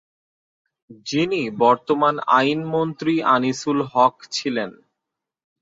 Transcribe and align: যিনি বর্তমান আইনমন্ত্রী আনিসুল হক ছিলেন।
যিনি 1.05 1.41
বর্তমান 1.59 2.15
আইনমন্ত্রী 2.37 3.13
আনিসুল 3.33 3.79
হক 3.93 4.15
ছিলেন। 4.31 4.71